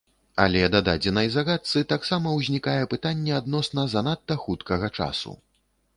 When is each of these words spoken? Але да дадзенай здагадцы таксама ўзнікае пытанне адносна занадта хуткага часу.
Але 0.43 0.61
да 0.75 0.79
дадзенай 0.87 1.27
здагадцы 1.35 1.83
таксама 1.93 2.33
ўзнікае 2.39 2.81
пытанне 2.95 3.35
адносна 3.41 3.87
занадта 3.95 4.41
хуткага 4.47 4.93
часу. 4.99 5.37